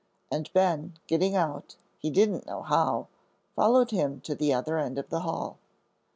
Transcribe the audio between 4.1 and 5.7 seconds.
to the other end of the hall.